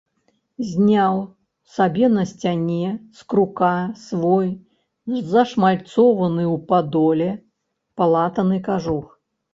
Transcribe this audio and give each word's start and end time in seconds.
Зняў 0.67 1.17
сабе 1.73 2.07
на 2.13 2.23
сцяне 2.29 2.87
з 3.19 3.27
крука 3.33 3.71
свой 4.05 4.49
зашмальцованы 5.35 6.43
ў 6.53 6.57
падоле 6.73 7.29
палатаны 8.01 8.57
кажух. 8.71 9.05